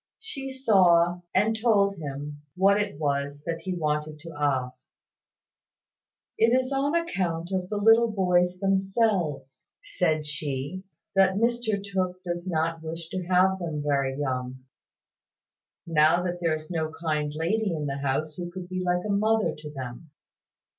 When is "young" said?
14.19-14.63